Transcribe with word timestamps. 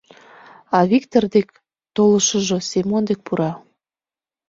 А 0.77 0.79
Виктыр 0.89 1.23
деке 1.35 1.55
толшыжо 1.95 2.57
Семон 2.69 3.03
деке 3.09 3.21
пура. 3.25 3.51